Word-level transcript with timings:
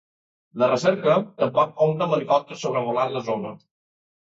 La 0.61 0.69
recerca 0.71 1.17
tampoc 1.43 1.77
compta 1.83 2.05
amb 2.09 2.17
helicòpters 2.17 2.65
sobrevolant 2.67 3.17
la 3.19 3.25
zona. 3.31 3.57